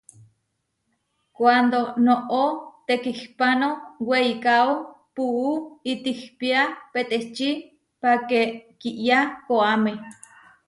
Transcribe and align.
Kuándo 1.37 1.79
noʼó 2.05 2.43
tekihpáno 2.87 3.69
weikáo, 4.09 4.71
puú 5.15 5.41
itihpía 5.91 6.61
peteči 6.93 7.49
páke 8.01 8.41
kiyá 8.81 9.19
koʼáme. 9.45 9.91